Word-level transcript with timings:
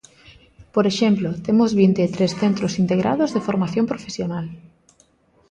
Por 0.75 0.85
exemplo, 0.91 1.29
temos 1.45 1.71
vinte 1.81 1.99
e 2.07 2.11
tres 2.15 2.31
centros 2.41 2.73
integrados 2.83 3.29
de 3.31 3.45
formación 3.47 3.85
profesional. 3.91 4.45